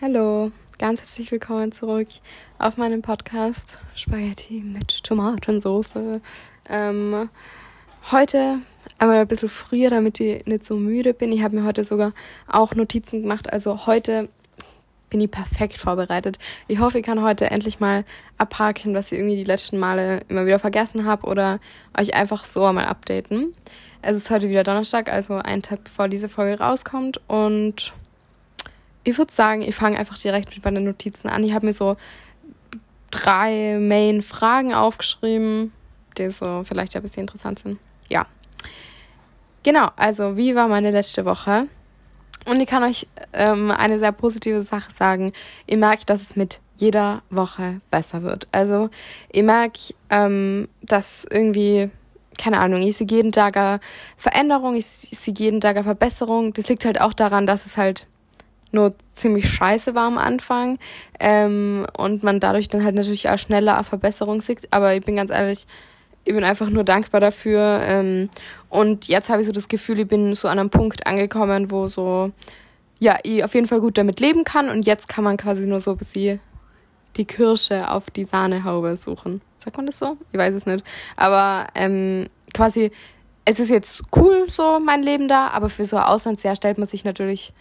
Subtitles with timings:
[0.00, 2.06] Hallo, ganz herzlich willkommen zurück
[2.60, 6.20] auf meinem Podcast Spaghetti mit Tomatensauce.
[6.68, 7.28] Ähm,
[8.12, 8.60] heute
[8.98, 11.32] einmal ein bisschen früher, damit ich nicht so müde bin.
[11.32, 12.12] Ich habe mir heute sogar
[12.46, 13.52] auch Notizen gemacht.
[13.52, 14.28] Also heute
[15.10, 16.38] bin ich perfekt vorbereitet.
[16.68, 18.04] Ich hoffe, ich kann heute endlich mal
[18.36, 21.58] abhaken, was ich irgendwie die letzten Male immer wieder vergessen habe oder
[21.98, 23.52] euch einfach so einmal updaten.
[24.00, 27.92] Es ist heute wieder Donnerstag, also ein Tag bevor diese Folge rauskommt und
[29.04, 31.44] ich würde sagen, ich fange einfach direkt mit meinen Notizen an.
[31.44, 31.96] Ich habe mir so
[33.10, 35.72] drei Main-Fragen aufgeschrieben,
[36.16, 37.78] die so vielleicht ein bisschen interessant sind.
[38.08, 38.26] Ja.
[39.62, 41.66] Genau, also wie war meine letzte Woche?
[42.46, 45.32] Und ich kann euch ähm, eine sehr positive Sache sagen.
[45.66, 48.46] Ihr merkt, dass es mit jeder Woche besser wird.
[48.52, 48.88] Also
[49.32, 51.90] ihr merkt, ähm, dass irgendwie,
[52.38, 53.80] keine Ahnung, ich sehe jeden Tag eine
[54.16, 56.52] Veränderung, ich sehe jeden Tag eine Verbesserung.
[56.52, 58.06] Das liegt halt auch daran, dass es halt
[58.72, 60.78] nur ziemlich scheiße war am Anfang
[61.20, 64.68] ähm, und man dadurch dann halt natürlich auch schneller Verbesserung sieht.
[64.70, 65.66] Aber ich bin ganz ehrlich,
[66.24, 67.80] ich bin einfach nur dankbar dafür.
[67.82, 68.28] Ähm,
[68.68, 71.88] und jetzt habe ich so das Gefühl, ich bin so an einem Punkt angekommen, wo
[71.88, 72.32] so,
[72.98, 74.68] ja, ich auf jeden Fall gut damit leben kann.
[74.68, 76.40] Und jetzt kann man quasi nur so ein bisschen
[77.16, 79.40] die Kirsche auf die Sahnehaube suchen.
[79.58, 80.18] Sagt man das so?
[80.30, 80.84] Ich weiß es nicht.
[81.16, 82.90] Aber ähm, quasi,
[83.44, 86.86] es ist jetzt cool so, mein Leben da, aber für so ein Auslandsjahr stellt man
[86.86, 87.54] sich natürlich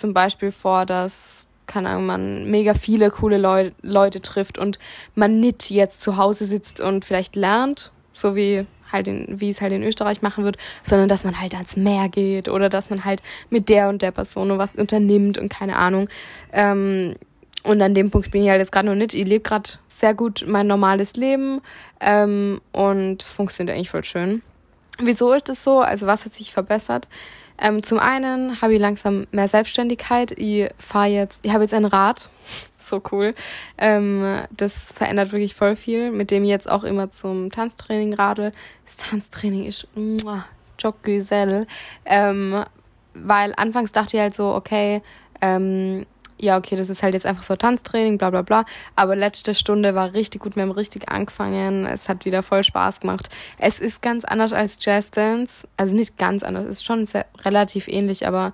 [0.00, 4.80] zum Beispiel vor, dass keine Ahnung, man mega viele coole Leu Leute trifft und
[5.14, 9.60] man nicht jetzt zu Hause sitzt und vielleicht lernt, so wie halt in, wie es
[9.60, 13.04] halt in Österreich machen wird, sondern dass man halt ans Meer geht oder dass man
[13.04, 16.08] halt mit der und der Person was unternimmt und keine Ahnung.
[16.52, 17.14] Ähm,
[17.62, 19.14] und an dem Punkt bin ich halt jetzt gerade noch nicht.
[19.14, 21.60] Ich lebe gerade sehr gut mein normales Leben
[22.00, 24.42] ähm, und es funktioniert eigentlich voll schön.
[24.98, 25.78] Wieso ist das so?
[25.78, 27.08] Also was hat sich verbessert?
[27.60, 30.32] Ähm, zum einen habe ich langsam mehr Selbstständigkeit.
[30.38, 32.30] Ich fahre jetzt, ich habe jetzt ein Rad.
[32.78, 33.34] so cool.
[33.78, 38.52] Ähm, das verändert wirklich voll viel, mit dem ich jetzt auch immer zum Tanztraining radel.
[38.84, 39.86] Das Tanztraining ist
[40.78, 41.66] Joggesell.
[42.06, 42.64] Ähm,
[43.14, 45.02] weil anfangs dachte ich halt so, okay,
[45.40, 46.06] ähm,
[46.40, 48.64] ja, okay, das ist halt jetzt einfach so Tanztraining, bla bla bla.
[48.96, 51.86] Aber letzte Stunde war richtig gut, wir haben richtig angefangen.
[51.86, 53.28] Es hat wieder voll Spaß gemacht.
[53.58, 55.68] Es ist ganz anders als Jazz Dance.
[55.76, 58.52] Also nicht ganz anders, es ist schon sehr, relativ ähnlich, aber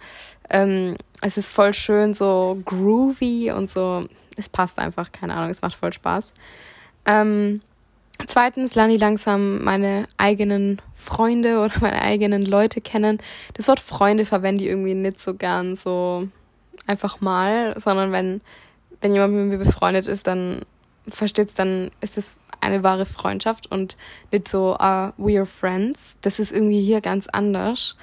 [0.51, 4.03] ähm, es ist voll schön, so groovy und so.
[4.37, 6.33] Es passt einfach, keine Ahnung, es macht voll Spaß.
[7.07, 7.61] Ähm,
[8.27, 13.19] Zweitens lerne ich langsam meine eigenen Freunde oder meine eigenen Leute kennen.
[13.55, 16.29] Das Wort Freunde verwende ich irgendwie nicht so gern so
[16.87, 18.41] einfach mal, sondern wenn,
[19.01, 20.63] wenn jemand mit mir befreundet ist, dann
[21.09, 23.97] versteht's, dann ist es eine wahre Freundschaft und
[24.33, 26.19] nicht so, uh, we are friends.
[26.23, 27.97] Das ist irgendwie hier ganz anders.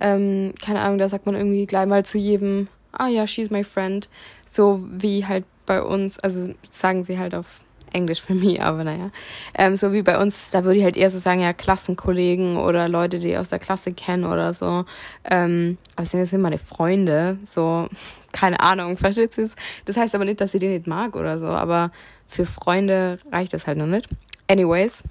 [0.00, 3.64] Ähm, keine Ahnung, da sagt man irgendwie gleich mal zu jedem, ah ja, she's my
[3.64, 4.08] friend.
[4.46, 7.60] So wie halt bei uns, also sagen sie halt auf
[7.94, 9.10] Englisch für mich, aber naja.
[9.56, 12.88] Ähm, so wie bei uns, da würde ich halt eher so sagen, ja, Klassenkollegen oder
[12.88, 14.84] Leute, die aus der Klasse kennen oder so.
[15.30, 17.88] Ähm, aber sind jetzt nicht meine Freunde, so,
[18.32, 19.48] keine Ahnung, versteht ihr
[19.84, 21.92] Das heißt aber nicht, dass ich den nicht mag oder so, aber
[22.28, 24.08] für Freunde reicht das halt noch nicht.
[24.48, 25.02] Anyways,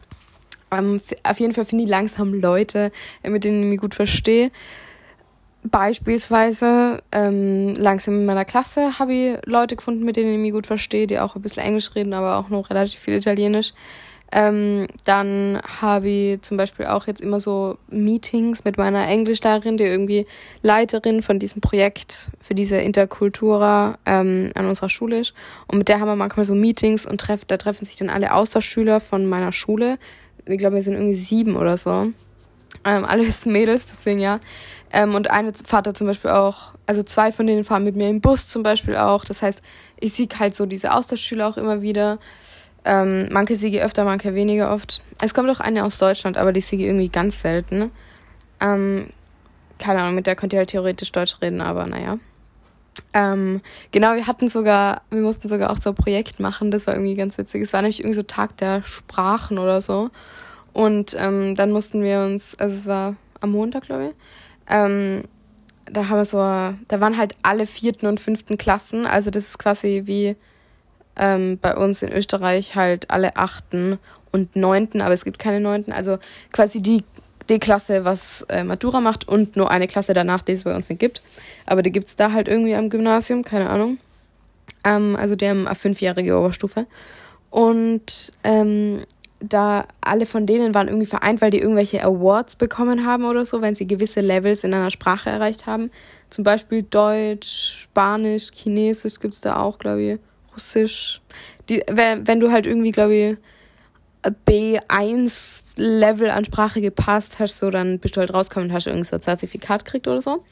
[0.72, 2.92] ähm, auf jeden Fall finde ich langsam Leute,
[3.24, 4.52] mit denen ich mich gut verstehe.
[5.64, 10.68] Beispielsweise ähm, langsam in meiner Klasse habe ich Leute gefunden, mit denen ich mich gut
[10.68, 13.74] verstehe, die auch ein bisschen Englisch reden, aber auch noch relativ viel Italienisch.
[14.36, 19.84] Ähm, dann habe ich zum Beispiel auch jetzt immer so Meetings mit meiner Englischlehrerin, die
[19.84, 20.26] irgendwie
[20.64, 25.36] Leiterin von diesem Projekt für diese Interkultura ähm, an unserer Schule ist.
[25.68, 28.34] Und mit der haben wir manchmal so Meetings und treff, da treffen sich dann alle
[28.34, 30.00] Austauschschüler von meiner Schule.
[30.46, 32.08] Ich glaube, wir sind irgendwie sieben oder so.
[32.86, 34.40] Ähm, alles Mädels, deswegen ja.
[34.92, 38.22] Ähm, und eine da zum Beispiel auch, also zwei von denen fahren mit mir im
[38.22, 39.26] Bus zum Beispiel auch.
[39.26, 39.62] Das heißt,
[40.00, 42.20] ich sehe halt so diese Austauschschüler auch immer wieder.
[42.86, 45.02] Ähm, manche siege öfter, manche weniger oft.
[45.22, 47.92] Es kommt auch eine aus Deutschland, aber die siege irgendwie ganz selten.
[48.60, 49.08] Ähm,
[49.80, 52.18] keine Ahnung, mit der könnt ihr halt theoretisch Deutsch reden, aber naja.
[53.14, 56.94] Ähm, genau, wir hatten sogar, wir mussten sogar auch so ein Projekt machen, das war
[56.94, 57.62] irgendwie ganz witzig.
[57.62, 60.10] Es war nämlich irgendwie so Tag der Sprachen oder so.
[60.74, 64.12] Und ähm, dann mussten wir uns, also es war am Montag, glaube ich,
[64.70, 65.24] ähm,
[65.86, 69.60] da haben wir so, da waren halt alle vierten und fünften Klassen, also das ist
[69.60, 70.36] quasi wie
[71.16, 74.00] ähm, bei uns in Österreich halt alle achten
[74.32, 76.18] und neunten, aber es gibt keine neunten, also
[76.52, 77.04] quasi die,
[77.50, 80.90] die Klasse, was äh, Matura macht und nur eine Klasse danach, die es bei uns
[80.90, 81.22] nicht gibt.
[81.66, 83.98] Aber die gibt es da halt irgendwie am Gymnasium, keine Ahnung.
[84.84, 86.88] Ähm, also die haben eine fünfjährige Oberstufe.
[87.50, 89.02] Und ähm,
[89.44, 93.62] da alle von denen waren irgendwie vereint, weil die irgendwelche Awards bekommen haben oder so,
[93.62, 95.92] wenn sie gewisse Levels in einer Sprache erreicht haben.
[96.30, 100.20] Zum Beispiel Deutsch, Spanisch, Chinesisch gibt es da auch, glaube ich,
[100.54, 101.22] Russisch.
[101.70, 103.38] Die, wenn, wenn du halt irgendwie, glaube ich,
[104.48, 109.18] B1-Level an Sprache gepasst hast, so, dann bist du halt rausgekommen und hast irgendwie so
[109.18, 110.46] ein Zertifikat gekriegt oder so.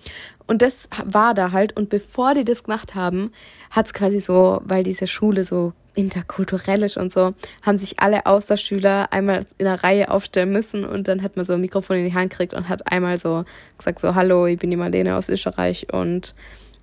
[0.48, 1.78] Und das war da halt.
[1.78, 3.32] Und bevor die das gemacht haben,
[3.70, 8.26] hat es quasi so, weil diese Schule so interkulturell ist und so, haben sich alle
[8.26, 12.06] Außerschüler einmal in einer Reihe aufstellen müssen und dann hat man so ein Mikrofon in
[12.06, 13.46] die Hand gekriegt und hat einmal so
[13.78, 16.34] gesagt so, hallo, ich bin die Marlene aus Österreich und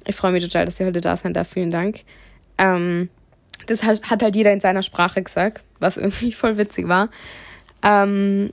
[0.06, 2.00] ich freue mich total, dass ihr heute da seid, da vielen Dank.
[2.58, 3.08] Ähm,
[3.66, 7.08] das hat, hat halt jeder in seiner Sprache gesagt, was irgendwie voll witzig war.
[7.82, 8.50] Ähm,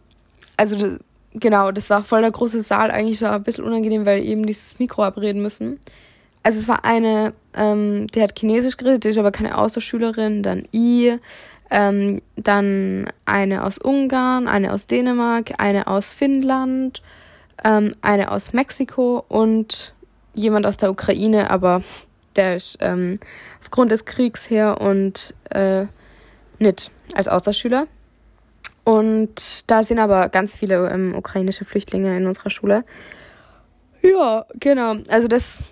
[0.57, 0.99] also das,
[1.33, 4.79] genau, das war voll der große Saal, eigentlich so ein bisschen unangenehm, weil eben dieses
[4.79, 5.79] Mikro abreden müssen.
[6.45, 10.61] Also es war eine, ähm, die hat Chinesisch geredet, die ist aber keine Außerschülerin, dann
[10.71, 11.17] I,
[11.71, 17.01] ähm, dann eine aus Ungarn, eine aus Dänemark, eine aus Finnland,
[17.63, 19.95] ähm, eine aus Mexiko und
[20.35, 21.81] jemand aus der Ukraine, aber
[22.35, 23.19] der ist ähm,
[23.59, 25.85] aufgrund des Kriegs her und äh,
[26.59, 27.87] nicht als Austauschschüler.
[28.83, 32.83] Und da sind aber ganz viele ähm, ukrainische Flüchtlinge in unserer Schule.
[34.03, 34.97] Ja, genau.
[35.09, 35.63] Also das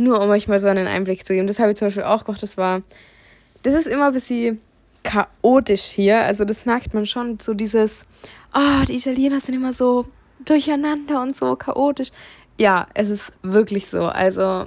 [0.00, 1.46] nur um euch mal so einen Einblick zu geben.
[1.46, 2.42] Das habe ich zum Beispiel auch gemacht.
[2.42, 2.82] Das war,
[3.62, 4.60] das ist immer ein bisschen
[5.02, 6.22] chaotisch hier.
[6.22, 7.38] Also das merkt man schon.
[7.38, 8.06] So dieses,
[8.54, 10.06] oh, die Italiener sind immer so
[10.44, 12.10] durcheinander und so chaotisch.
[12.58, 14.04] Ja, es ist wirklich so.
[14.04, 14.66] Also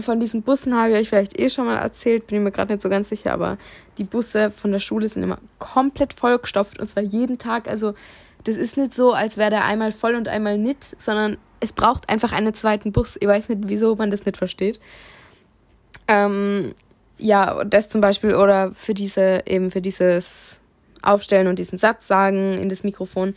[0.00, 2.72] von diesen Bussen habe ich euch vielleicht eh schon mal erzählt, bin ich mir gerade
[2.72, 3.58] nicht so ganz sicher, aber
[3.98, 7.66] die Busse von der Schule sind immer komplett vollgestopft und zwar jeden Tag.
[7.66, 7.94] Also
[8.44, 12.08] das ist nicht so, als wäre der einmal voll und einmal nicht, sondern es braucht
[12.08, 13.16] einfach einen zweiten Bus.
[13.20, 14.80] Ich weiß nicht, wieso man das nicht versteht.
[16.06, 16.74] Ähm,
[17.18, 20.60] ja, das zum Beispiel oder für diese, eben für dieses
[21.02, 23.34] Aufstellen und diesen Satz sagen in das Mikrofon.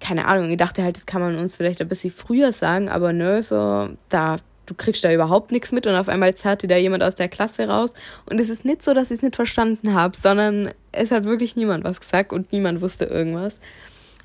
[0.00, 3.12] Keine Ahnung, ich dachte halt, das kann man uns vielleicht ein bisschen früher sagen, aber
[3.12, 6.76] nö, so, da du kriegst da überhaupt nichts mit und auf einmal zerrt dir da
[6.76, 7.94] jemand aus der Klasse raus.
[8.26, 11.56] Und es ist nicht so, dass ich es nicht verstanden habe, sondern es hat wirklich
[11.56, 13.60] niemand was gesagt und niemand wusste irgendwas.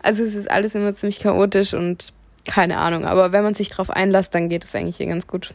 [0.02, 2.14] Also es ist alles immer ziemlich chaotisch und
[2.46, 3.06] keine Ahnung.
[3.06, 5.54] Aber wenn man sich drauf einlässt, dann geht es eigentlich hier ganz gut.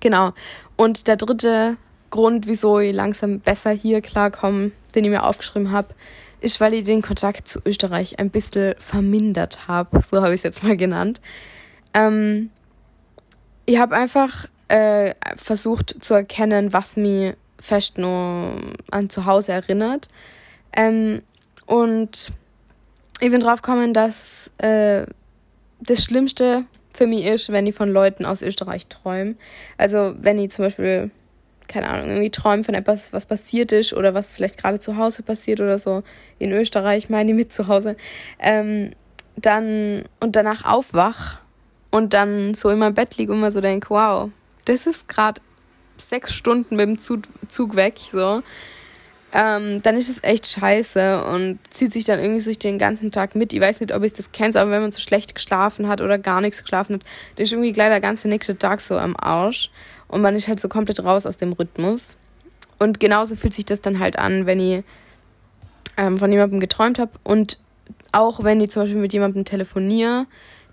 [0.00, 0.32] Genau.
[0.76, 1.76] Und der dritte
[2.10, 5.94] Grund, wieso ich langsam besser hier klarkomme, den ich mir aufgeschrieben habe,
[6.40, 10.00] ist, weil ich den Kontakt zu Österreich ein bisschen vermindert habe.
[10.00, 11.20] So habe ich es jetzt mal genannt.
[11.94, 12.50] Ähm,
[13.66, 18.52] ich habe einfach äh, versucht zu erkennen, was mich fest nur
[18.90, 20.08] an zu Hause erinnert.
[20.76, 21.22] Ähm,
[21.66, 22.32] und
[23.20, 25.06] ich bin drauf gekommen, dass äh,
[25.86, 29.34] das Schlimmste für mich ist, wenn ich von Leuten aus Österreich träume.
[29.76, 31.10] Also wenn ich zum Beispiel,
[31.68, 35.22] keine Ahnung, irgendwie träume von etwas, was passiert ist oder was vielleicht gerade zu Hause
[35.22, 36.02] passiert oder so,
[36.38, 37.96] in Österreich meine ich mit zu Hause,
[38.38, 38.90] ähm,
[39.36, 41.40] dann und danach aufwach
[41.90, 44.30] und dann so in meinem Bett liege und mir so denke, wow,
[44.64, 45.40] das ist gerade
[45.96, 48.42] sechs Stunden mit dem Zug, Zug weg, so.
[49.36, 53.34] Ähm, dann ist es echt scheiße und zieht sich dann irgendwie durch den ganzen Tag
[53.34, 53.52] mit.
[53.52, 56.18] Ich weiß nicht, ob ich das kennt, aber wenn man so schlecht geschlafen hat oder
[56.18, 57.02] gar nichts geschlafen hat,
[57.34, 59.72] dann ist irgendwie gleich der ganze nächste Tag so am Arsch
[60.06, 62.16] und man ist halt so komplett raus aus dem Rhythmus.
[62.78, 64.84] Und genauso fühlt sich das dann halt an, wenn ich
[65.96, 67.58] ähm, von jemandem geträumt habe und
[68.12, 70.26] auch wenn ich zum Beispiel mit jemandem telefoniere,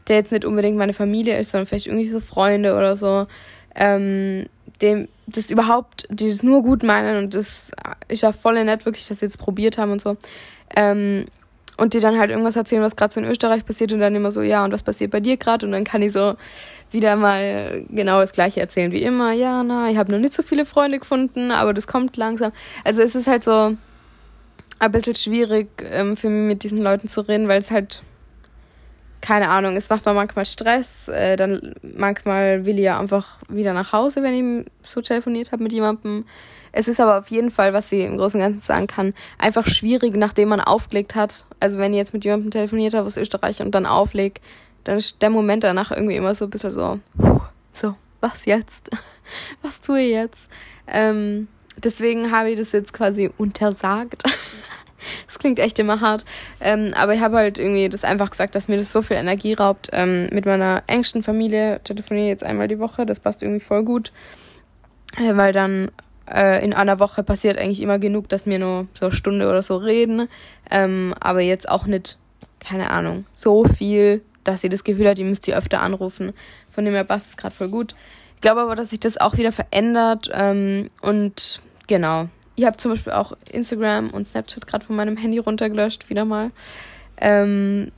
[0.07, 3.25] der jetzt nicht unbedingt meine Familie ist, sondern vielleicht irgendwie so Freunde oder so,
[3.73, 4.45] ähm,
[4.81, 7.71] dem das überhaupt, die das nur gut meinen und das
[8.07, 10.17] ist ja voll nett, wirklich, dass sie jetzt probiert haben und so.
[10.75, 11.25] Ähm,
[11.77, 14.29] und die dann halt irgendwas erzählen, was gerade so in Österreich passiert und dann immer
[14.29, 15.65] so, ja, und was passiert bei dir gerade?
[15.65, 16.35] Und dann kann ich so
[16.91, 19.31] wieder mal genau das gleiche erzählen wie immer.
[19.31, 22.51] Ja, na, ich habe noch nicht so viele Freunde gefunden, aber das kommt langsam.
[22.83, 23.75] Also es ist halt so
[24.77, 28.03] ein bisschen schwierig ähm, für mich mit diesen Leuten zu reden, weil es halt
[29.21, 31.07] keine Ahnung, es macht mir manchmal Stress.
[31.07, 35.63] Äh, dann manchmal will ich ja einfach wieder nach Hause, wenn ich so telefoniert habe
[35.63, 36.25] mit jemandem.
[36.71, 39.67] Es ist aber auf jeden Fall, was ich im Großen und Ganzen sagen kann, einfach
[39.67, 41.45] schwierig, nachdem man aufgelegt hat.
[41.59, 44.41] Also wenn ich jetzt mit jemandem telefoniert habe aus Österreich und dann auflegt,
[44.83, 46.99] dann ist der Moment danach irgendwie immer so ein bisschen so,
[47.73, 48.89] so, was jetzt?
[49.61, 50.49] Was tue ich jetzt?
[50.87, 51.47] Ähm,
[51.77, 54.23] deswegen habe ich das jetzt quasi untersagt.
[55.27, 56.25] Das klingt echt immer hart.
[56.59, 59.53] Ähm, aber ich habe halt irgendwie das einfach gesagt, dass mir das so viel Energie
[59.53, 59.89] raubt.
[59.93, 63.05] Ähm, mit meiner engsten Familie telefoniere ich jetzt einmal die Woche.
[63.05, 64.11] Das passt irgendwie voll gut.
[65.17, 65.91] Äh, weil dann
[66.29, 69.61] äh, in einer Woche passiert eigentlich immer genug, dass wir nur so eine Stunde oder
[69.61, 70.27] so reden.
[70.69, 72.17] Ähm, aber jetzt auch nicht,
[72.59, 76.33] keine Ahnung, so viel, dass sie das Gefühl hat, die müsst ihr öfter anrufen.
[76.69, 77.95] Von dem her passt es gerade voll gut.
[78.35, 80.31] Ich glaube aber, dass sich das auch wieder verändert.
[80.33, 82.27] Ähm, und genau,
[82.61, 86.51] ich habe zum Beispiel auch Instagram und Snapchat gerade von meinem Handy runtergelöscht, wieder mal.
[87.17, 87.91] Ähm,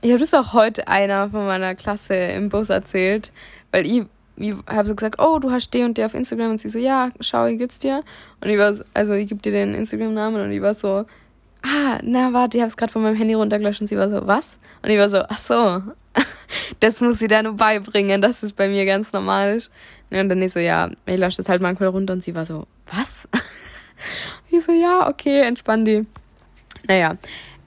[0.00, 3.32] ich habe das auch heute einer von meiner Klasse im Bus erzählt,
[3.70, 4.04] weil ich,
[4.36, 6.78] ich habe so gesagt, oh, du hast D und D auf Instagram und sie so,
[6.78, 8.02] ja, schau, ich gib's dir.
[8.40, 11.04] Und ich war, also ich gebe dir den Instagram-Namen und ich war so,
[11.62, 14.26] ah, na warte, ich habe es gerade von meinem Handy runtergelöscht und sie war so,
[14.26, 14.58] was?
[14.80, 15.82] Und ich war so, ach so,
[16.80, 19.70] das muss sie da nur beibringen, dass es bei mir ganz normal ist.
[20.10, 22.66] Und dann ich so, ja, ich lösche das halt manchmal runter und sie war so,
[22.90, 23.28] was?
[24.50, 26.06] ich so, ja, okay, entspann die.
[26.88, 27.16] Naja,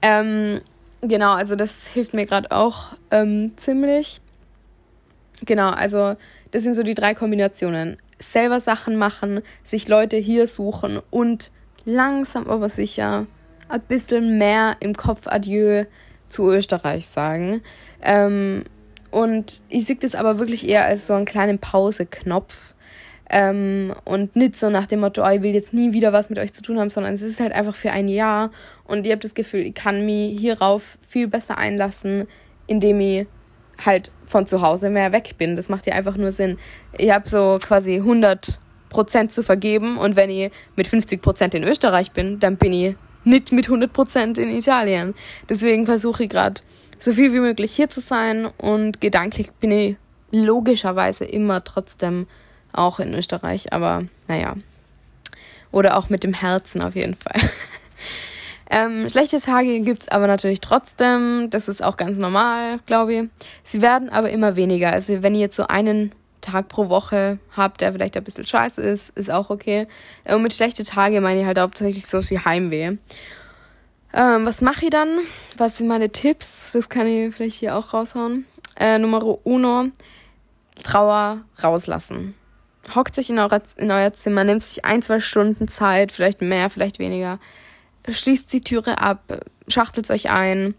[0.02, 0.60] ähm,
[1.00, 4.20] genau, also das hilft mir gerade auch ähm, ziemlich.
[5.44, 6.16] Genau, also
[6.50, 7.96] das sind so die drei Kombinationen.
[8.18, 11.50] Selber Sachen machen, sich Leute hier suchen und
[11.84, 13.26] langsam aber sicher
[13.68, 15.84] ein bisschen mehr im Kopf Adieu
[16.28, 17.62] zu Österreich sagen.
[18.02, 18.64] Ähm,
[19.10, 22.74] und ich sehe das aber wirklich eher als so einen kleinen Pause-Knopf.
[23.28, 26.38] Ähm, und nicht so nach dem Motto, oh, ich will jetzt nie wieder was mit
[26.38, 28.50] euch zu tun haben, sondern es ist halt einfach für ein Jahr.
[28.84, 32.28] Und ihr habt das Gefühl, ich kann mich hierauf viel besser einlassen,
[32.66, 33.26] indem ich
[33.84, 35.56] halt von zu Hause mehr weg bin.
[35.56, 36.58] Das macht ja einfach nur Sinn.
[36.96, 41.64] Ich habe so quasi 100 Prozent zu vergeben und wenn ich mit 50 Prozent in
[41.64, 45.14] Österreich bin, dann bin ich nicht mit 100% in Italien.
[45.48, 46.60] Deswegen versuche ich gerade
[46.98, 49.96] so viel wie möglich hier zu sein und gedanklich bin ich
[50.30, 52.26] logischerweise immer trotzdem
[52.76, 54.54] auch in Österreich, aber naja.
[55.72, 57.40] Oder auch mit dem Herzen auf jeden Fall.
[58.70, 61.48] ähm, schlechte Tage gibt es aber natürlich trotzdem.
[61.50, 63.28] Das ist auch ganz normal, glaube ich.
[63.64, 64.92] Sie werden aber immer weniger.
[64.92, 68.80] Also wenn ihr jetzt so einen Tag pro Woche habt, der vielleicht ein bisschen scheiße
[68.80, 69.88] ist, ist auch okay.
[70.24, 72.96] Und mit schlechte Tage meine ich halt hauptsächlich so wie Heimweh.
[74.12, 75.18] Ähm, was mache ich dann?
[75.56, 76.72] Was sind meine Tipps?
[76.72, 78.46] Das kann ich vielleicht hier auch raushauen.
[78.76, 79.86] Äh, Nummer uno,
[80.82, 82.34] Trauer rauslassen.
[82.94, 86.70] Hockt sich in, euer, in euer Zimmer, nehmt sich ein, zwei Stunden Zeit, vielleicht mehr,
[86.70, 87.38] vielleicht weniger.
[88.08, 89.22] Schließt die Türe ab,
[89.66, 90.74] schachtelt euch ein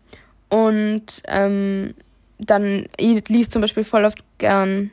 [0.50, 1.94] und ähm,
[2.40, 4.92] dann, ihr liest zum Beispiel voll oft gern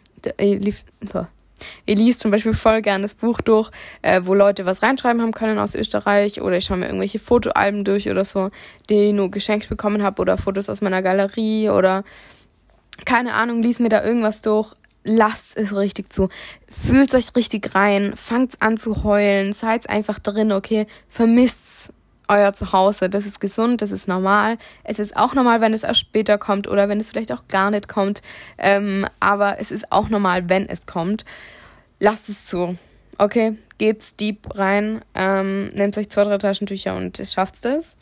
[1.86, 3.70] ich liest zum Beispiel voll gern das Buch durch,
[4.02, 7.84] äh, wo Leute was reinschreiben haben können aus Österreich oder ich schaue mir irgendwelche Fotoalben
[7.84, 8.50] durch oder so,
[8.88, 12.04] die ich nur geschenkt bekommen habe oder Fotos aus meiner Galerie oder
[13.04, 14.74] keine Ahnung, lies mir da irgendwas durch.
[15.04, 16.28] Lasst es richtig zu.
[16.68, 18.14] Fühlt euch richtig rein.
[18.16, 19.52] Fangt an zu heulen.
[19.52, 20.86] Seid einfach drin, okay?
[21.08, 21.92] Vermisst's
[22.28, 23.08] euer Zuhause.
[23.10, 24.58] Das ist gesund, das ist normal.
[24.82, 27.70] Es ist auch normal, wenn es erst später kommt oder wenn es vielleicht auch gar
[27.70, 28.22] nicht kommt.
[28.58, 31.24] Ähm, aber es ist auch normal, wenn es kommt.
[32.00, 32.76] Lasst es zu.
[33.18, 37.96] Okay, geht's deep rein, ähm, nehmt euch zwei, drei Taschentücher und schafft es.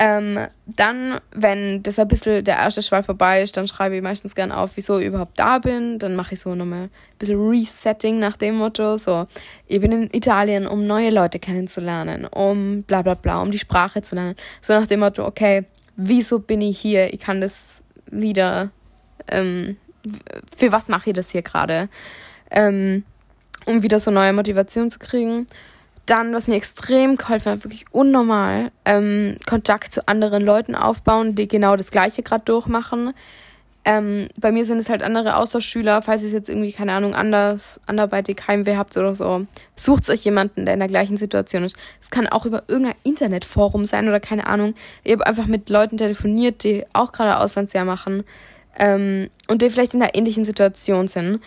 [0.00, 4.36] Ähm, dann, wenn das ein bisschen der erste Schwall vorbei ist, dann schreibe ich meistens
[4.36, 5.98] gern auf, wieso ich überhaupt da bin.
[5.98, 8.96] Dann mache ich so nochmal ein bisschen Resetting nach dem Motto.
[8.96, 9.26] So,
[9.66, 14.00] ich bin in Italien, um neue Leute kennenzulernen, um bla bla bla, um die Sprache
[14.00, 14.36] zu lernen.
[14.62, 15.64] So nach dem Motto, okay,
[15.96, 17.12] wieso bin ich hier?
[17.12, 17.54] Ich kann das
[18.08, 18.70] wieder,
[19.26, 19.78] ähm,
[20.56, 21.88] für was mache ich das hier gerade?
[22.52, 23.02] Ähm,
[23.66, 25.48] um wieder so neue Motivation zu kriegen.
[26.08, 31.46] Dann, was mir extrem geholfen hat, wirklich unnormal, ähm, Kontakt zu anderen Leuten aufbauen, die
[31.46, 33.12] genau das Gleiche gerade durchmachen.
[33.84, 37.14] Ähm, bei mir sind es halt andere Austauschschüler, falls ihr es jetzt irgendwie, keine Ahnung,
[37.14, 39.46] anders, anderweitig Heimweh habt oder so.
[39.76, 41.76] Sucht euch jemanden, der in der gleichen Situation ist.
[42.00, 44.74] Es kann auch über irgendein Internetforum sein oder keine Ahnung.
[45.04, 48.24] Ihr habt einfach mit Leuten telefoniert, die auch gerade Auslandsjahr machen
[48.78, 51.40] ähm, und die vielleicht in einer ähnlichen Situation sind.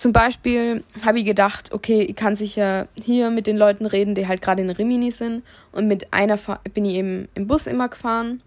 [0.00, 4.26] Zum Beispiel habe ich gedacht, okay, ich kann sicher hier mit den Leuten reden, die
[4.26, 5.42] halt gerade in Rimini sind.
[5.72, 6.38] Und mit einer
[6.72, 8.40] bin ich eben im Bus immer gefahren.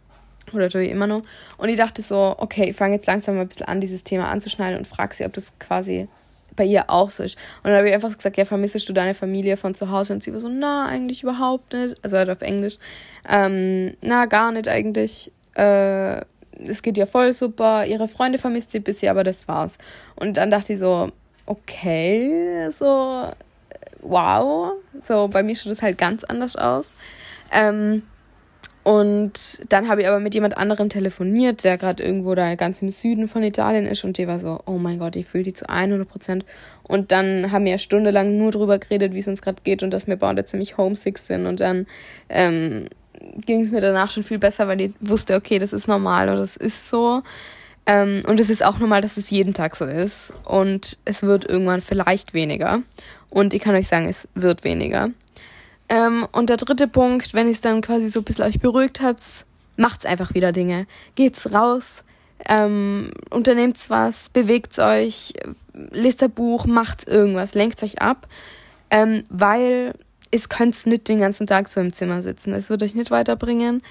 [0.52, 1.22] Oder tue ich immer noch.
[1.60, 4.30] Und ich dachte so, okay, ich fange jetzt langsam mal ein bisschen an, dieses Thema
[4.30, 6.08] anzuschneiden und frage sie, ob das quasi
[6.56, 7.38] bei ihr auch so ist.
[7.58, 10.14] Und dann habe ich einfach gesagt, ja, vermissest du deine Familie von zu Hause?
[10.14, 12.04] Und sie war so, na, eigentlich überhaupt nicht.
[12.04, 12.80] Also halt auf Englisch.
[13.30, 15.32] Ähm, na, gar nicht eigentlich.
[15.56, 16.22] Äh,
[16.68, 17.86] es geht ja voll super.
[17.86, 19.74] Ihre Freunde vermisst sie bisher, aber das war's.
[20.16, 21.12] Und dann dachte ich so,
[21.46, 23.28] okay, so
[24.02, 24.74] wow.
[25.02, 26.94] So bei mir schaut es halt ganz anders aus.
[27.52, 28.04] Ähm,
[28.84, 32.90] und dann habe ich aber mit jemand anderem telefoniert, der gerade irgendwo da ganz im
[32.90, 35.70] Süden von Italien ist und die war so, oh mein Gott, ich fühle die zu
[35.70, 36.46] 100 Prozent.
[36.84, 40.08] Und dann haben wir stundenlang nur drüber geredet, wie es uns gerade geht und dass
[40.08, 41.48] wir beide ziemlich homesick sind.
[41.48, 41.88] Und dann
[42.28, 42.88] ähm,
[43.46, 46.40] ging es mir danach schon viel besser, weil ich wusste, okay, das ist normal oder
[46.40, 47.24] das ist so.
[47.86, 50.34] Ähm, und es ist auch normal, dass es jeden Tag so ist.
[50.46, 52.82] Und es wird irgendwann vielleicht weniger.
[53.30, 55.10] Und ich kann euch sagen, es wird weniger.
[55.90, 59.24] Ähm, und der dritte Punkt, wenn es dann quasi so ein bisschen euch beruhigt habt,
[59.76, 60.88] macht's einfach wieder Dinge.
[61.16, 62.04] Geht's raus,
[62.48, 65.34] ähm, unternehmt's was, bewegt's euch,
[65.74, 68.28] lest ein Buch, macht irgendwas, lenkt euch ab.
[68.90, 69.94] Ähm, weil
[70.32, 72.54] es könnt nicht den ganzen Tag so im Zimmer sitzen.
[72.54, 73.82] Es wird euch nicht weiterbringen.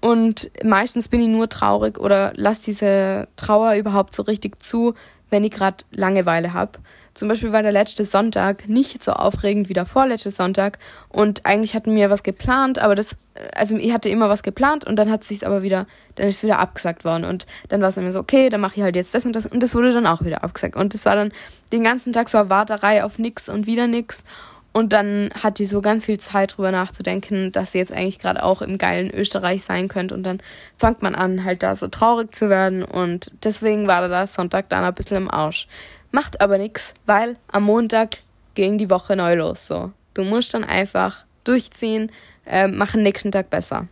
[0.00, 4.94] Und meistens bin ich nur traurig oder lasse diese Trauer überhaupt so richtig zu,
[5.28, 6.78] wenn ich gerade Langeweile habe.
[7.12, 10.78] Zum Beispiel war der letzte Sonntag nicht so aufregend wie der vorletzte Sonntag.
[11.08, 13.16] Und eigentlich hatten wir was geplant, aber das,
[13.54, 16.36] also ich hatte immer was geplant und dann hat es sich aber wieder, dann ist
[16.36, 17.24] es wieder abgesagt worden.
[17.24, 19.44] Und dann war es immer so, okay, dann mache ich halt jetzt das und das.
[19.44, 20.76] Und das wurde dann auch wieder abgesagt.
[20.76, 21.32] Und das war dann
[21.72, 24.24] den ganzen Tag so eine Warterei auf nix und wieder nix
[24.72, 28.42] und dann hat die so ganz viel Zeit drüber nachzudenken, dass sie jetzt eigentlich gerade
[28.42, 30.14] auch im geilen Österreich sein könnte.
[30.14, 30.40] Und dann
[30.78, 32.84] fängt man an, halt da so traurig zu werden.
[32.84, 35.66] Und deswegen war da Sonntag dann ein bisschen im Arsch.
[36.12, 38.18] Macht aber nichts, weil am Montag
[38.54, 39.66] ging die Woche neu los.
[39.66, 39.92] So.
[40.14, 42.12] Du musst dann einfach durchziehen,
[42.46, 43.88] äh, machen nächsten Tag besser.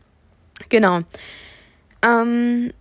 [0.68, 1.00] Genau.
[2.02, 2.72] Ähm,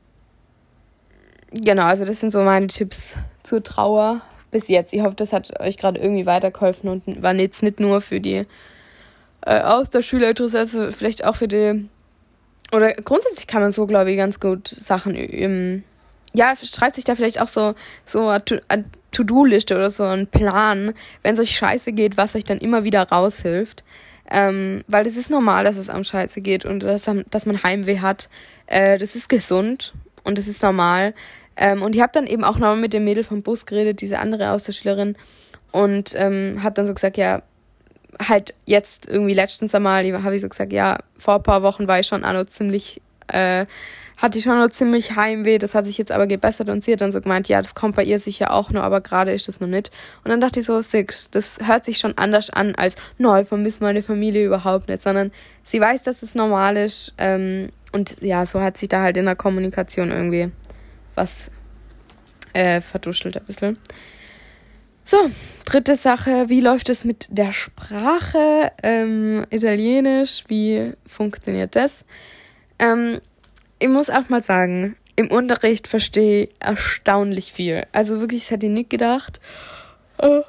[1.51, 4.21] genau, also das sind so meine Tipps zur Trauer
[4.57, 4.91] bis jetzt.
[4.91, 8.45] Ich hoffe, das hat euch gerade irgendwie weitergeholfen und war jetzt nicht nur für die
[9.45, 11.87] äh, Austauschschüler interessant, also vielleicht auch für die.
[12.73, 15.83] Oder grundsätzlich kann man so, glaube ich, ganz gut Sachen im.
[16.33, 18.43] Ja, schreibt sich da vielleicht auch so, so eine
[19.11, 23.03] To-Do-Liste oder so ein Plan, wenn es euch scheiße geht, was euch dann immer wieder
[23.03, 23.83] raushilft.
[24.29, 27.99] Ähm, weil es ist normal, dass es am Scheiße geht und dass, dass man Heimweh
[27.99, 28.27] hat.
[28.65, 31.13] Äh, das ist gesund und das ist normal.
[31.57, 34.19] Ähm, und ich habe dann eben auch noch mit dem Mädel vom Bus geredet, diese
[34.19, 35.15] andere Austauschschülerin,
[35.71, 37.41] und ähm, habe dann so gesagt, ja,
[38.19, 41.99] halt jetzt irgendwie letztens einmal, habe ich so gesagt, ja, vor ein paar Wochen war
[41.99, 43.65] ich schon auch noch ziemlich, äh,
[44.17, 47.01] hatte ich schon noch ziemlich Heimweh, das hat sich jetzt aber gebessert und sie hat
[47.01, 49.59] dann so gemeint, ja, das kommt bei ihr sicher auch noch, aber gerade ist das
[49.59, 49.91] noch nicht.
[50.23, 53.47] Und dann dachte ich so, sick, das hört sich schon anders an als, no, ich
[53.47, 55.31] vermisse meine Familie überhaupt nicht, sondern
[55.63, 59.25] sie weiß, dass es normal ist ähm, und ja, so hat sich da halt in
[59.25, 60.49] der Kommunikation irgendwie
[61.17, 61.51] was
[62.53, 63.77] äh, verduschelt ein bisschen.
[65.03, 65.31] So,
[65.65, 68.71] dritte Sache, wie läuft es mit der Sprache?
[68.83, 72.03] Ähm, Italienisch, wie funktioniert das?
[72.77, 73.21] Ähm,
[73.79, 77.85] ich muss auch mal sagen, im Unterricht verstehe ich erstaunlich viel.
[77.91, 79.39] Also wirklich, das hätte ich nicht gedacht.
[80.21, 80.43] Oh.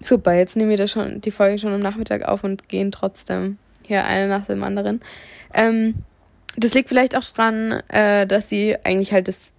[0.00, 3.56] Super, jetzt nehmen wir das schon, die Folge schon am Nachmittag auf und gehen trotzdem
[3.82, 5.00] hier eine nach dem anderen.
[5.54, 5.94] Ähm,
[6.56, 9.52] das liegt vielleicht auch daran, äh, dass sie eigentlich halt das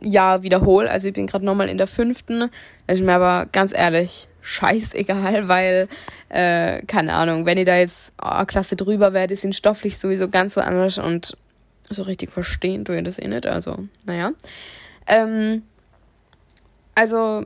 [0.00, 0.90] Jahr wiederhole.
[0.90, 2.50] Also ich bin gerade nochmal in der fünften.
[2.86, 5.88] Das ist mir aber ganz ehrlich scheißegal, weil,
[6.28, 10.54] äh, keine Ahnung, wenn ihr da jetzt oh, Klasse drüber werdet, sind stofflich sowieso ganz
[10.54, 11.36] so anders und
[11.88, 13.46] so richtig verstehen tue ihr das eh nicht.
[13.46, 14.32] Also, naja.
[15.06, 15.62] Ähm,
[16.94, 17.44] also,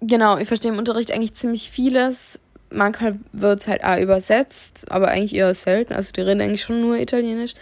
[0.00, 2.40] genau, ich verstehe im Unterricht eigentlich ziemlich vieles.
[2.70, 5.92] Manchmal wird es halt auch übersetzt, aber eigentlich eher selten.
[5.92, 7.54] Also die reden eigentlich schon nur Italienisch.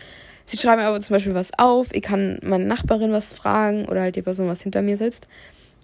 [0.46, 1.88] Sie schreiben aber zum Beispiel was auf.
[1.92, 5.28] Ich kann meine Nachbarin was fragen oder halt die Person, was hinter mir sitzt.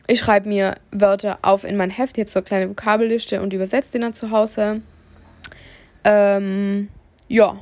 [0.06, 2.16] Ich schreibe mir Wörter auf in mein Heft.
[2.16, 4.80] Ich habe so eine kleine Vokabelliste und übersetze die dann zu Hause.
[6.04, 6.88] Ähm,
[7.28, 7.60] ja,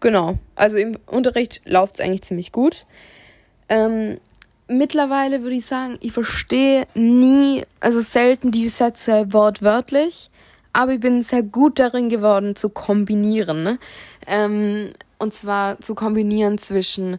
[0.00, 0.38] genau.
[0.56, 2.86] Also im Unterricht läuft es eigentlich ziemlich gut.
[3.68, 4.18] Ähm,
[4.68, 10.30] mittlerweile würde ich sagen, ich verstehe nie, also selten die Sätze wortwörtlich,
[10.72, 13.62] aber ich bin sehr gut darin geworden zu kombinieren.
[13.62, 13.78] Ne?
[14.26, 17.18] Ähm, und zwar zu kombinieren zwischen,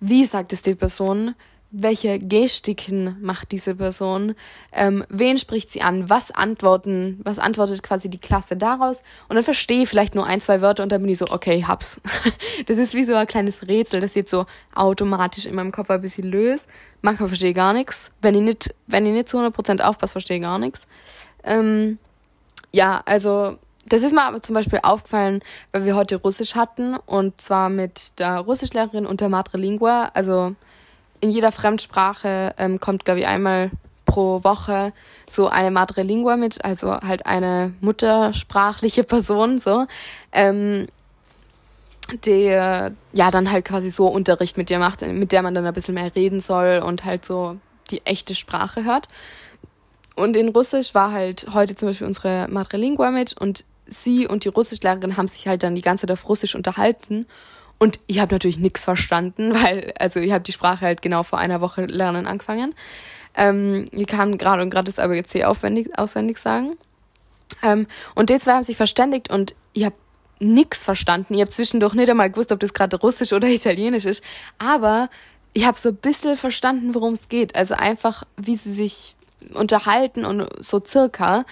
[0.00, 1.34] wie sagt es die Person,
[1.70, 4.34] welche Gestiken macht diese Person,
[4.72, 9.44] ähm, wen spricht sie an, was antworten, was antwortet quasi die Klasse daraus und dann
[9.44, 12.00] verstehe ich vielleicht nur ein, zwei Wörter und dann bin ich so, okay, hab's.
[12.66, 16.00] das ist wie so ein kleines Rätsel, das jetzt so automatisch in meinem Kopf ein
[16.00, 16.70] bisschen löst.
[17.02, 18.12] Manchmal verstehe ich gar nichts.
[18.22, 20.86] Wenn ich nicht, wenn ich nicht zu 100% aufpasse, verstehe ich gar nichts.
[21.44, 21.98] Ähm,
[22.72, 23.58] ja, also
[23.88, 25.40] das ist mir aber zum Beispiel aufgefallen,
[25.72, 30.10] weil wir heute Russisch hatten und zwar mit der Russischlehrerin und der Madrelingua.
[30.14, 30.54] Also
[31.20, 33.70] in jeder Fremdsprache ähm, kommt, glaube ich, einmal
[34.04, 34.92] pro Woche
[35.28, 39.86] so eine Madrelingua mit, also halt eine muttersprachliche Person, so.
[40.32, 40.86] Ähm,
[42.24, 45.74] die ja dann halt quasi so Unterricht mit dir macht, mit der man dann ein
[45.74, 47.58] bisschen mehr reden soll und halt so
[47.90, 49.08] die echte Sprache hört.
[50.14, 54.48] Und in Russisch war halt heute zum Beispiel unsere Madrelingua mit und sie und die
[54.48, 57.26] Russischlehrerin haben sich halt dann die ganze Zeit auf Russisch unterhalten.
[57.78, 61.38] Und ich habe natürlich nichts verstanden, weil, also ich habe die Sprache halt genau vor
[61.38, 62.74] einer Woche lernen angefangen.
[63.34, 66.76] Ähm, ich kann gerade und gerade das ABC aufwendig, auswendig sagen.
[67.62, 69.96] Ähm, und die zwei haben sich verständigt und ich habe
[70.40, 71.34] nichts verstanden.
[71.34, 74.22] Ich habe zwischendurch nicht einmal gewusst, ob das gerade Russisch oder Italienisch ist.
[74.58, 75.08] Aber
[75.54, 77.56] ich habe so ein bisschen verstanden, worum es geht.
[77.56, 79.16] Also einfach, wie sie sich
[79.54, 81.44] unterhalten und so circa,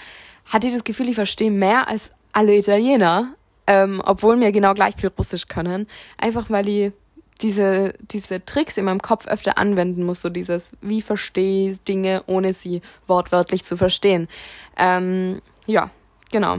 [0.46, 3.34] hatte ich das Gefühl, ich verstehe mehr als alle Italiener,
[3.66, 5.86] ähm, obwohl mir genau gleich viel Russisch können.
[6.18, 6.92] Einfach weil ich
[7.40, 12.22] diese, diese Tricks in meinem Kopf öfter anwenden muss, so dieses, wie verstehe ich Dinge,
[12.26, 14.28] ohne sie wortwörtlich zu verstehen.
[14.76, 15.90] Ähm, ja,
[16.30, 16.58] genau.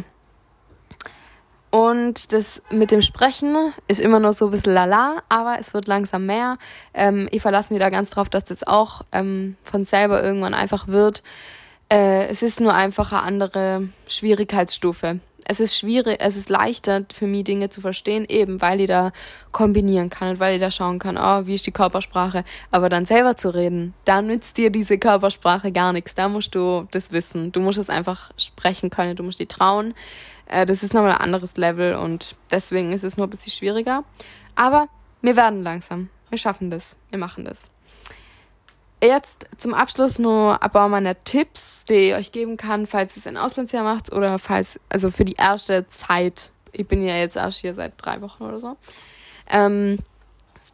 [1.69, 5.85] Und das mit dem Sprechen ist immer noch so ein bisschen lala, aber es wird
[5.85, 6.57] langsam mehr.
[6.95, 10.87] Ähm, ich verlasse mich da ganz drauf, dass das auch ähm, von selber irgendwann einfach
[10.87, 11.21] wird.
[11.89, 15.19] Äh, es ist nur einfach eine andere Schwierigkeitsstufe.
[15.49, 19.13] Es ist schwierig, es ist leichter für mich Dinge zu verstehen, eben weil ich da
[19.53, 22.43] kombinieren kann und weil ich da schauen kann, oh, wie ist die Körpersprache.
[22.69, 26.15] Aber dann selber zu reden, da nützt dir diese Körpersprache gar nichts.
[26.15, 27.53] Da musst du das wissen.
[27.53, 29.93] Du musst es einfach sprechen können, du musst dich trauen.
[30.47, 34.03] Äh, das ist nochmal ein anderes Level und deswegen ist es nur ein bisschen schwieriger.
[34.55, 34.89] Aber
[35.21, 36.09] wir werden langsam.
[36.29, 36.97] Wir schaffen das.
[37.09, 37.69] Wir machen das.
[39.01, 43.19] Jetzt zum Abschluss nur ein paar meiner Tipps, die ich euch geben kann, falls ihr
[43.19, 46.51] es ein Auslandsjahr macht oder falls, also für die erste Zeit.
[46.71, 48.75] Ich bin ja jetzt erst hier seit drei Wochen oder so.
[49.49, 49.99] Ähm,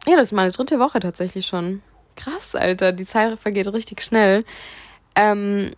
[0.06, 1.82] ja, das ist meine dritte Woche tatsächlich schon.
[2.16, 4.44] Krass, Alter, die Zeit vergeht richtig schnell.
[5.14, 5.72] Ähm,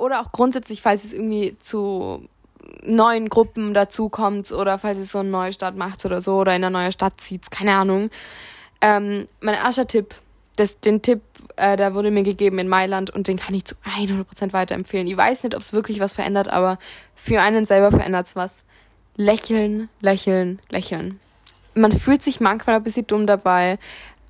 [0.00, 2.28] oder auch grundsätzlich, falls es irgendwie zu
[2.82, 6.72] neuen Gruppen dazukommt oder falls es so einen Neustart macht oder so oder in eine
[6.72, 8.10] neue Stadt zieht, keine Ahnung.
[8.80, 10.14] Ähm, mein erster Tipp
[10.56, 11.20] das, den Tipp,
[11.56, 15.06] äh, der wurde mir gegeben in Mailand und den kann ich zu 100% weiterempfehlen.
[15.06, 16.78] Ich weiß nicht, ob es wirklich was verändert, aber
[17.14, 18.62] für einen selber verändert es was.
[19.16, 21.20] Lächeln, lächeln, lächeln.
[21.74, 23.78] Man fühlt sich manchmal ein bisschen dumm dabei,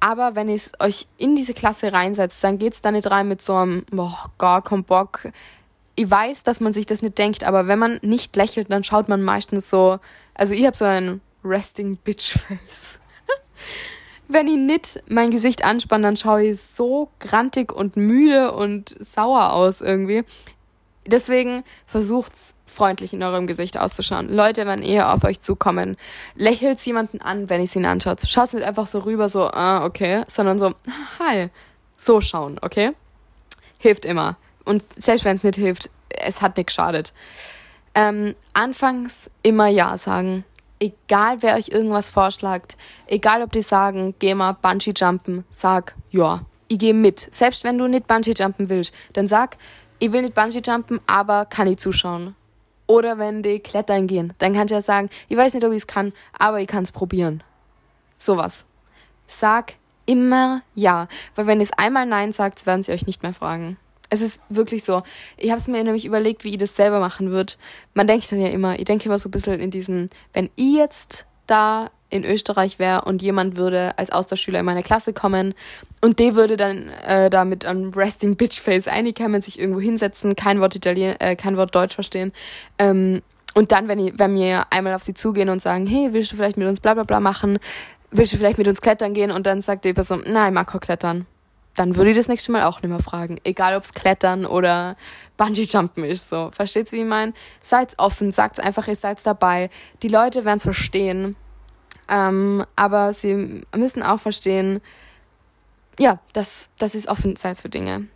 [0.01, 3.55] aber wenn ihr euch in diese Klasse reinsetzt, dann geht's da nicht rein mit so
[3.55, 5.29] einem, boah, gar kein Bock.
[5.95, 9.09] Ich weiß, dass man sich das nicht denkt, aber wenn man nicht lächelt, dann schaut
[9.09, 9.99] man meistens so,
[10.35, 12.59] also ich habe so ein Resting Bitch Face
[14.33, 19.53] wenn ich nicht mein Gesicht anspanne, dann schaue ich so grantig und müde und sauer
[19.53, 20.25] aus irgendwie.
[21.07, 24.29] Deswegen versucht's freundlich in eurem Gesicht auszuschauen.
[24.29, 25.97] Leute, wenn eher auf euch zukommen,
[26.35, 28.23] lächelt jemanden an, wenn ich ihn anschaut.
[28.27, 30.73] Schaut nicht einfach so rüber, so, ah, okay, sondern so,
[31.18, 31.49] hi.
[31.97, 32.92] So schauen, okay?
[33.79, 34.37] Hilft immer.
[34.64, 37.12] Und selbst wenn es nicht hilft, es hat nichts geschadet.
[37.95, 40.45] Ähm, anfangs immer Ja sagen
[40.83, 46.40] egal wer euch irgendwas vorschlägt, egal ob die sagen, geh mal Bungee jumpen, sag ja,
[46.68, 47.29] ich gehe mit.
[47.33, 49.57] Selbst wenn du nicht Bungee jumpen willst, dann sag,
[50.01, 52.35] ich will nicht Bungee jumpen, aber kann ich zuschauen.
[52.88, 55.79] Oder wenn die klettern gehen, dann kannst du ja sagen, ich weiß nicht, ob ich
[55.79, 57.42] es kann, aber ich kann es probieren.
[58.18, 58.66] Sowas.
[59.29, 63.33] Sag immer ja, weil wenn ihr es einmal nein sagt, werden sie euch nicht mehr
[63.33, 63.77] fragen.
[64.12, 65.03] Es ist wirklich so.
[65.38, 67.55] Ich habe es mir nämlich überlegt, wie ich das selber machen würde.
[67.94, 70.75] Man denkt dann ja immer, ich denke immer so ein bisschen in diesen, wenn ich
[70.75, 75.55] jetzt da in Österreich wäre und jemand würde als Austauschschüler in meine Klasse kommen
[76.03, 80.37] und der würde dann äh, da mit einem Resting Bitch Face einkommen, sich irgendwo hinsetzen,
[80.37, 82.33] kein Wort Italien, äh, kein Wort Deutsch verstehen.
[82.79, 83.22] Ähm,
[83.55, 86.37] und dann, wenn, ich, wenn wir einmal auf sie zugehen und sagen, hey, willst du
[86.37, 87.59] vielleicht mit uns bla bla bla machen?
[88.11, 89.31] Willst du vielleicht mit uns klettern gehen?
[89.31, 91.27] Und dann sagt die Person, nein, ich mag kein Klettern
[91.75, 93.39] dann würde ich das nächste Mal auch nicht mehr fragen.
[93.45, 94.97] Egal, ob es Klettern oder
[95.39, 96.29] Bungee-Jumpen ist.
[96.29, 96.51] So.
[96.53, 97.33] Versteht's, wie ich meine?
[97.63, 99.71] Seid offen, sagt einfach, ihr seid dabei.
[100.03, 101.37] Die Leute werden es verstehen.
[102.09, 104.81] Ähm, aber sie müssen auch verstehen,
[105.99, 108.07] ja, dass, dass es offen seid für Dinge.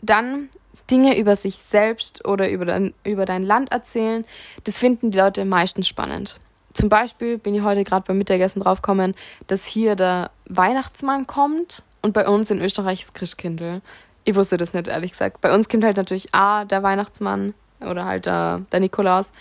[0.00, 0.48] Dann
[0.90, 4.24] Dinge über sich selbst oder über dein, über dein Land erzählen.
[4.64, 6.40] Das finden die Leute meistens spannend.
[6.72, 9.14] Zum Beispiel bin ich heute gerade beim Mittagessen draufgekommen,
[9.46, 13.80] dass hier der Weihnachtsmann kommt und bei uns in Österreich ist Christkindl.
[14.24, 15.40] Ich wusste das nicht, ehrlich gesagt.
[15.40, 19.32] Bei uns kommt halt natürlich A, der Weihnachtsmann oder halt der, der Nikolaus.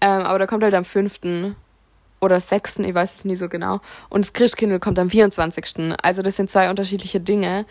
[0.00, 1.54] Ähm, aber da kommt halt am 5.
[2.20, 3.80] oder 6., ich weiß es nie so genau.
[4.10, 5.96] Und das Christkindl kommt am 24.
[6.02, 7.64] Also das sind zwei unterschiedliche Dinge.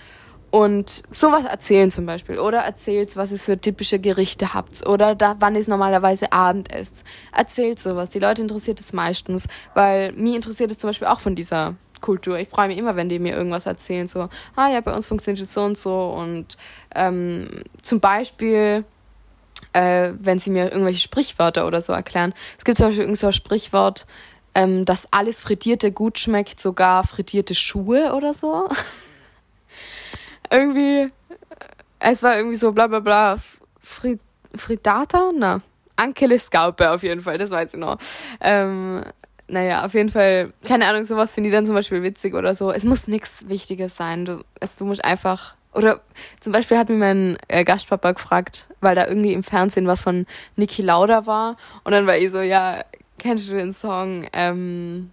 [0.49, 2.37] Und sowas erzählen zum Beispiel.
[2.37, 4.85] Oder erzählt, was es für typische Gerichte habt.
[4.87, 7.03] Oder da, wann es normalerweise Abend ist.
[7.35, 8.11] Erzählt sowas.
[8.11, 9.47] Die Leute interessiert es meistens.
[9.73, 12.37] Weil mir interessiert es zum Beispiel auch von dieser Kultur.
[12.37, 15.41] Ich freue mich immer, wenn die mir irgendwas erzählen, so, ah ja, bei uns funktioniert
[15.41, 16.57] es so und so und
[16.93, 17.47] ähm,
[17.81, 18.83] zum Beispiel,
[19.71, 22.33] äh, wenn sie mir irgendwelche Sprichwörter oder so erklären.
[22.59, 24.05] Es gibt zum Beispiel irgend so ein Sprichwort,
[24.53, 28.69] ähm, dass alles Frittierte gut schmeckt, sogar frittierte Schuhe oder so.
[30.51, 31.09] irgendwie,
[31.99, 33.39] es war irgendwie so bla bla bla,
[33.81, 34.19] Frit
[34.55, 35.31] Frittata?
[35.35, 35.61] Na,
[35.95, 37.97] Ankele Scalpe auf jeden Fall, das weiß ich noch.
[38.39, 39.03] Ähm,
[39.47, 42.71] naja, auf jeden Fall, keine Ahnung, sowas finde ich dann zum Beispiel witzig oder so.
[42.71, 44.25] Es muss nichts Wichtiges sein.
[44.25, 45.55] Du, es, du musst einfach.
[45.73, 46.01] Oder
[46.39, 50.27] zum Beispiel hat mir mein äh, Gastpapa gefragt, weil da irgendwie im Fernsehen was von
[50.55, 51.57] Niki Lauda war.
[51.83, 52.83] Und dann war ich so, ja,
[53.17, 55.11] kennst du den Song, ähm,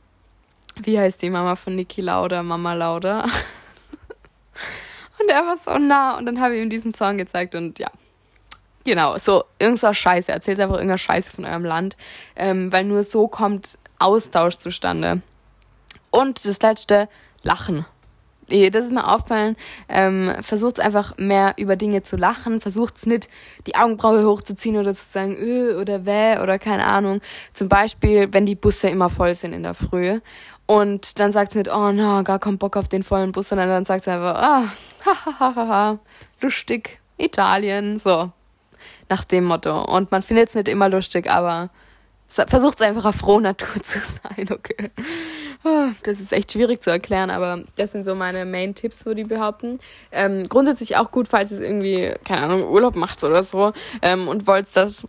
[0.83, 3.23] wie heißt die Mama von Niki Lauda, Mama Lauda?
[5.19, 6.19] und er war so nah.
[6.19, 7.90] Und dann habe ich ihm diesen Song gezeigt und ja,
[8.85, 10.33] Genau, so irgendeine Scheiße.
[10.33, 11.97] Erzählt einfach irgendeine Scheiße von eurem Land.
[12.35, 15.23] Ähm, weil nur so kommt Austausch zustande.
[16.11, 17.09] Und das letzte,
[17.43, 17.87] Lachen.
[18.49, 19.57] das ist mir aufgefallen,
[19.89, 23.29] ähm, versucht einfach mehr über Dinge zu lachen, versucht nicht
[23.67, 27.21] die Augenbraue hochzuziehen oder zu sagen, öh oder weh oder keine Ahnung.
[27.53, 30.21] Zum Beispiel, wenn die Busse immer voll sind in der Früh
[30.67, 33.69] und dann sagt sie nicht, oh na, gar keinen Bock auf den vollen Bus, sondern
[33.69, 34.73] dann sagt sie einfach, ah,
[35.39, 35.99] hahaha,
[36.41, 38.33] lustig, Italien, so.
[39.09, 39.83] Nach dem Motto.
[39.85, 41.71] Und man findet es nicht immer lustig, aber
[42.31, 44.90] versucht es einfach auf frohe Natur zu sein, okay.
[45.64, 49.29] Ah, das ist echt schwierig zu erklären, aber das sind so meine Main-Tipps, würde ich
[49.29, 49.79] behaupten.
[50.11, 54.47] Ähm, grundsätzlich auch gut, falls es irgendwie, keine Ahnung, Urlaub macht oder so ähm, und
[54.47, 55.07] wollt, dass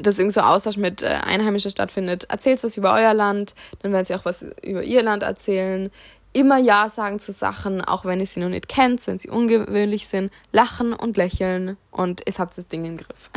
[0.00, 2.26] dass irgendwie so Austausch mit äh, Einheimischen stattfindet.
[2.28, 5.90] Erzählt was über euer Land, dann werden sie auch was über ihr Land erzählen
[6.38, 10.06] immer Ja sagen zu Sachen, auch wenn ihr sie noch nicht kennt, wenn sie ungewöhnlich
[10.06, 13.30] sind, lachen und lächeln und es habt das Ding im Griff.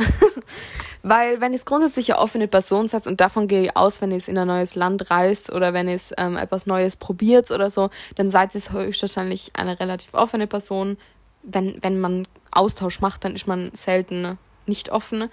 [1.02, 4.18] Weil wenn ihr grundsätzlich eine offene Person seid und davon gehe ich aus, wenn ihr
[4.18, 7.70] es in ein neues Land reist oder wenn ihr es ähm, etwas Neues probiert oder
[7.70, 10.96] so, dann seid ihr höchstwahrscheinlich eine relativ offene Person.
[11.42, 15.28] Wenn, wenn man Austausch macht, dann ist man selten nicht offen.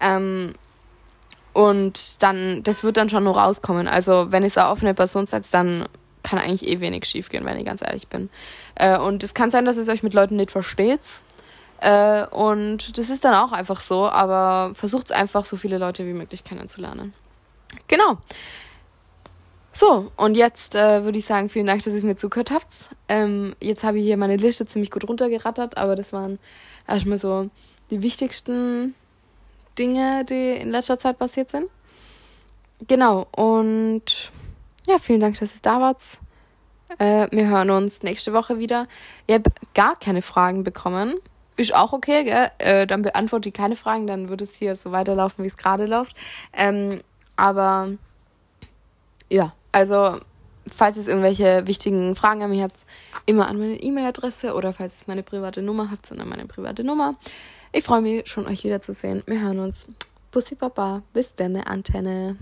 [0.00, 0.54] Ähm,
[1.52, 3.86] und dann, das wird dann schon nur rauskommen.
[3.86, 5.86] Also, wenn ihr eine offene Person seid, dann
[6.22, 8.30] kann eigentlich eh wenig schief gehen, wenn ich ganz ehrlich bin.
[8.74, 11.00] Äh, und es kann sein, dass ihr euch mit Leuten nicht versteht.
[11.80, 16.12] Äh, und das ist dann auch einfach so, aber versucht einfach, so viele Leute wie
[16.12, 17.12] möglich kennenzulernen.
[17.88, 18.18] Genau.
[19.72, 22.90] So, und jetzt äh, würde ich sagen, vielen Dank, dass ihr es mir zugehört habt.
[23.08, 26.38] Ähm, jetzt habe ich hier meine Liste ziemlich gut runtergerattert, aber das waren
[26.86, 27.48] erstmal so
[27.90, 28.94] die wichtigsten
[29.78, 31.66] Dinge, die in letzter Zeit passiert sind.
[32.86, 34.30] Genau, und
[34.86, 36.02] ja, vielen Dank, dass ihr da wart.
[36.98, 38.86] Äh, wir hören uns nächste Woche wieder.
[39.26, 41.14] Ich habe gar keine Fragen bekommen.
[41.56, 42.50] Ist auch okay, gell?
[42.58, 45.86] Äh, dann beantworte ich keine Fragen, dann wird es hier so weiterlaufen, wie es gerade
[45.86, 46.16] läuft.
[46.52, 47.02] Ähm,
[47.36, 47.92] aber
[49.30, 50.18] ja, also
[50.66, 52.76] falls ihr irgendwelche wichtigen Fragen an mich habt,
[53.26, 56.84] immer an meine E-Mail-Adresse oder falls ihr meine private Nummer habt, dann an meine private
[56.84, 57.16] Nummer.
[57.72, 59.22] Ich freue mich schon, euch wiederzusehen.
[59.26, 59.88] Wir hören uns.
[60.30, 61.02] Bussi Papa.
[61.12, 62.36] Bis dann, Antenne.